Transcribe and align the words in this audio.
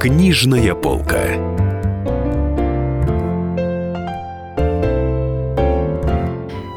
Книжная 0.00 0.74
полка. 0.74 1.26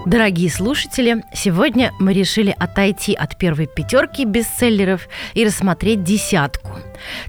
Дорогие 0.05 0.49
слушатели, 0.49 1.23
сегодня 1.33 1.94
мы 2.01 2.12
решили 2.12 2.54
отойти 2.59 3.13
от 3.13 3.38
первой 3.38 3.67
пятерки 3.67 4.25
бестселлеров 4.25 5.08
и 5.36 5.46
рассмотреть 5.46 6.04
десятку. 6.04 6.72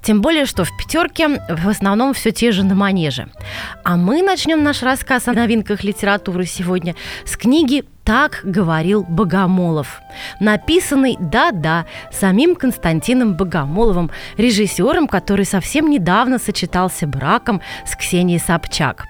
Тем 0.03 0.21
более, 0.21 0.47
что 0.47 0.65
в 0.65 0.77
пятерке 0.77 1.29
в 1.49 1.69
основном 1.69 2.13
все 2.13 2.33
те 2.33 2.51
же 2.51 2.65
на 2.65 2.75
манеже. 2.75 3.29
А 3.85 3.97
мы 3.97 4.21
начнем 4.23 4.65
наш 4.65 4.83
рассказ 4.83 5.29
о 5.29 5.33
новинках 5.33 5.85
литературы 5.85 6.45
сегодня 6.45 6.97
с 7.25 7.37
книги 7.37 7.85
так 8.05 8.41
говорил 8.45 9.05
Богомолов. 9.05 10.01
Написанный, 10.41 11.17
да-да, 11.19 11.87
самим 12.13 12.55
Константином 12.55 13.35
Богомоловым, 13.35 14.11
режиссером, 14.37 15.09
который 15.09 15.47
совсем 15.47 15.89
недавно 15.89 16.39
сочетался 16.39 17.07
браком 17.07 17.61
с 17.87 17.97
Ксенией 17.97 18.39
Собчак. 18.39 19.07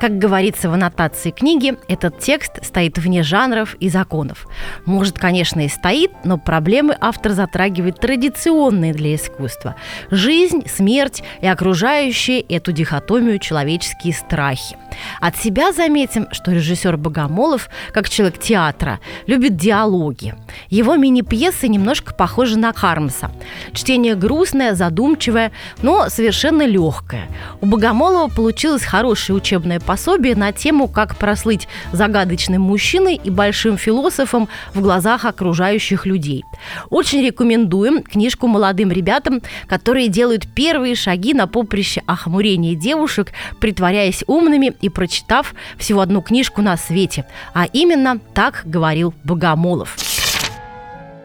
Как 0.00 0.18
говорится 0.18 0.68
в 0.68 0.74
аннотации 0.74 1.30
книги, 1.30 1.74
этот 1.88 2.18
текст 2.18 2.64
стоит 2.64 2.98
вне 2.98 3.22
жанров 3.22 3.76
и 3.76 3.88
законов. 3.88 4.46
Может, 4.86 5.18
конечно, 5.18 5.64
и 5.64 5.68
стоит, 5.68 6.10
но 6.24 6.38
проблемы 6.38 6.96
автор 7.00 7.32
затрагивает 7.32 8.00
традиционные 8.00 8.92
для 8.92 9.14
искусства. 9.14 9.76
Жизнь, 10.10 10.66
смерть 10.66 11.22
и 11.40 11.46
окружающие 11.46 12.40
эту 12.40 12.72
дихотомию 12.72 13.38
человеческие 13.38 14.14
страхи. 14.14 14.76
От 15.20 15.36
себя 15.36 15.72
заметим, 15.72 16.26
что 16.32 16.52
режиссер 16.52 16.96
Богомолов, 16.96 17.70
как 17.92 18.08
человек 18.08 18.31
театра, 18.38 19.00
любит 19.26 19.56
диалоги. 19.56 20.34
Его 20.68 20.96
мини-пьесы 20.96 21.68
немножко 21.68 22.14
похожи 22.14 22.58
на 22.58 22.72
Хармса. 22.72 23.30
Чтение 23.72 24.14
грустное, 24.14 24.74
задумчивое, 24.74 25.52
но 25.82 26.08
совершенно 26.08 26.66
легкое. 26.66 27.28
У 27.60 27.66
Богомолова 27.66 28.28
получилось 28.28 28.84
хорошее 28.84 29.36
учебное 29.36 29.80
пособие 29.80 30.36
на 30.36 30.52
тему, 30.52 30.88
как 30.88 31.16
прослыть 31.16 31.68
загадочным 31.92 32.62
мужчиной 32.62 33.20
и 33.22 33.30
большим 33.30 33.76
философом 33.76 34.48
в 34.74 34.80
глазах 34.80 35.24
окружающих 35.24 36.06
людей. 36.06 36.44
Очень 36.90 37.24
рекомендуем 37.24 38.02
книжку 38.02 38.46
молодым 38.46 38.90
ребятам, 38.90 39.42
которые 39.66 40.08
делают 40.08 40.46
первые 40.46 40.94
шаги 40.94 41.34
на 41.34 41.46
поприще 41.46 42.02
охмурения 42.06 42.74
девушек, 42.74 43.32
притворяясь 43.60 44.24
умными 44.26 44.72
и 44.80 44.88
прочитав 44.88 45.54
всего 45.76 46.00
одну 46.00 46.22
книжку 46.22 46.62
на 46.62 46.76
свете, 46.76 47.26
а 47.54 47.66
именно 47.66 48.20
«Так 48.34 48.62
говорил 48.64 49.14
Богомолов». 49.24 49.96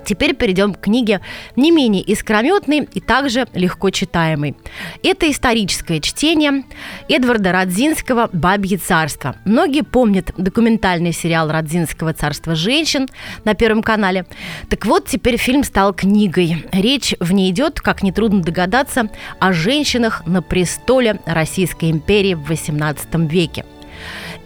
Теперь 0.07 0.33
перейдем 0.35 0.73
к 0.73 0.79
книге 0.79 1.19
не 1.57 1.69
менее 1.69 2.01
искрометной 2.01 2.87
и 2.93 3.01
также 3.01 3.45
легко 3.53 3.89
читаемой. 3.89 4.55
Это 5.03 5.29
историческое 5.29 5.99
чтение 5.99 6.63
Эдварда 7.09 7.51
Радзинского 7.51 8.29
«Бабье 8.31 8.77
царство». 8.77 9.35
Многие 9.43 9.81
помнят 9.81 10.31
документальный 10.37 11.11
сериал 11.11 11.51
Радзинского 11.51 12.13
«Царство 12.13 12.55
женщин» 12.55 13.09
на 13.43 13.53
Первом 13.53 13.83
канале. 13.83 14.25
Так 14.69 14.85
вот, 14.85 15.07
теперь 15.07 15.35
фильм 15.35 15.65
стал 15.65 15.93
книгой. 15.93 16.65
Речь 16.71 17.13
в 17.19 17.33
ней 17.33 17.51
идет, 17.51 17.81
как 17.81 18.01
нетрудно 18.01 18.41
догадаться, 18.41 19.09
о 19.39 19.51
женщинах 19.51 20.25
на 20.25 20.41
престоле 20.41 21.19
Российской 21.25 21.91
империи 21.91 22.33
в 22.33 22.49
XVIII 22.49 23.27
веке– 23.27 23.65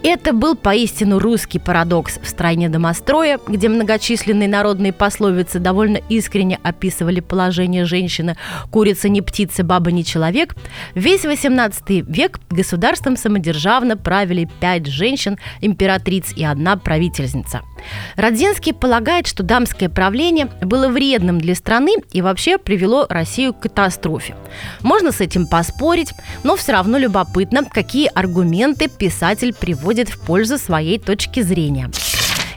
это 0.03 0.33
был 0.33 0.55
поистину 0.55 1.19
русский 1.19 1.59
парадокс 1.59 2.17
в 2.21 2.27
стране 2.27 2.69
домостроя, 2.69 3.39
где 3.47 3.69
многочисленные 3.69 4.49
народные 4.49 4.93
пословицы 4.93 5.59
довольно 5.59 5.97
искренне 6.09 6.59
описывали 6.63 7.19
положение 7.19 7.85
женщины 7.85 8.35
«курица 8.71 9.09
не 9.09 9.21
птица, 9.21 9.63
баба 9.63 9.91
не 9.91 10.03
человек». 10.03 10.55
Весь 10.95 11.23
XVIII 11.23 12.05
век 12.07 12.39
государством 12.49 13.15
самодержавно 13.15 13.95
правили 13.95 14.49
пять 14.59 14.87
женщин, 14.87 15.37
императриц 15.61 16.33
и 16.35 16.43
одна 16.43 16.77
правительница. 16.77 17.61
Родзинский 18.15 18.73
полагает, 18.73 19.27
что 19.27 19.43
дамское 19.43 19.89
правление 19.89 20.47
было 20.61 20.87
вредным 20.87 21.39
для 21.39 21.53
страны 21.53 21.93
и 22.11 22.21
вообще 22.21 22.57
привело 22.57 23.05
Россию 23.07 23.53
к 23.53 23.61
катастрофе. 23.61 24.35
Можно 24.81 25.11
с 25.11 25.21
этим 25.21 25.45
поспорить, 25.47 26.13
но 26.43 26.55
все 26.55 26.71
равно 26.71 26.97
любопытно, 26.97 27.65
какие 27.65 28.07
аргументы 28.07 28.87
писатель 28.87 29.53
приводит 29.53 29.90
приводит 29.91 30.09
в 30.09 30.25
пользу 30.25 30.57
своей 30.57 30.97
точки 30.97 31.41
зрения. 31.41 31.89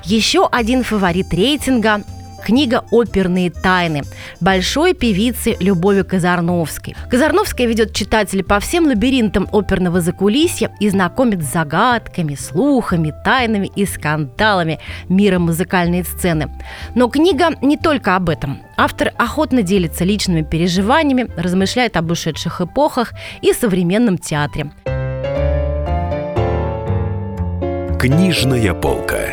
Еще 0.04 0.48
один 0.52 0.84
фаворит 0.84 1.34
рейтинга 1.34 2.04
книга 2.46 2.84
«Оперные 2.92 3.50
тайны» 3.50 4.02
большой 4.40 4.94
певицы 4.94 5.56
Любови 5.58 6.02
Казарновской. 6.02 6.94
Казарновская 7.10 7.66
ведет 7.66 7.92
читателей 7.92 8.44
по 8.44 8.60
всем 8.60 8.86
лабиринтам 8.86 9.48
оперного 9.50 10.00
закулисья 10.00 10.70
и 10.78 10.88
знакомит 10.88 11.42
с 11.42 11.52
загадками, 11.52 12.36
слухами, 12.36 13.12
тайнами 13.24 13.68
и 13.74 13.84
скандалами 13.84 14.78
мира 15.08 15.40
музыкальной 15.40 16.04
сцены. 16.04 16.52
Но 16.94 17.08
книга 17.08 17.48
не 17.62 17.76
только 17.76 18.14
об 18.14 18.28
этом. 18.28 18.60
Автор 18.76 19.10
охотно 19.18 19.62
делится 19.62 20.04
личными 20.04 20.42
переживаниями, 20.42 21.30
размышляет 21.36 21.96
об 21.96 22.12
ушедших 22.12 22.60
эпохах 22.60 23.12
и 23.42 23.52
современном 23.52 24.18
театре. 24.18 24.70
Книжная 28.04 28.74
полка. 28.74 29.32